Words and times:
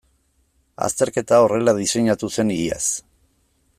Azterketa 0.85 1.39
horrela 1.43 1.75
diseinatu 1.81 2.31
zen 2.39 2.51
iaz. 2.57 2.85